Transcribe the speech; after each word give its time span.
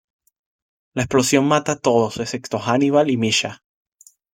La 0.95 1.03
explosión 1.03 1.47
mata 1.47 1.73
a 1.73 1.79
todos, 1.79 2.17
excepto 2.19 2.57
Hannibal 2.57 3.11
y 3.11 3.17
Mischa. 3.17 3.61